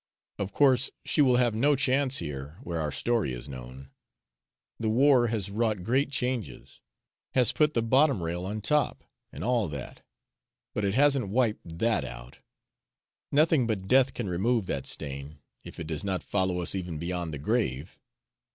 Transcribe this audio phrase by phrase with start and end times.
[0.39, 3.91] Of course she will have no chance here, where our story is known.
[4.79, 6.81] The war has wrought great changes,
[7.35, 10.03] has put the bottom rail on top, and all that
[10.73, 12.39] but it hasn't wiped THAT out.
[13.31, 17.31] Nothing but death can remove that stain, if it does not follow us even beyond
[17.31, 17.99] the grave.